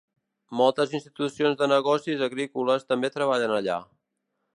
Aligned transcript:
Moltes 0.59 0.95
institucions 0.99 1.59
de 1.59 1.67
negocis 1.71 2.23
agrícoles 2.29 2.87
també 2.93 3.13
treballen 3.19 3.55
allà. 3.59 3.77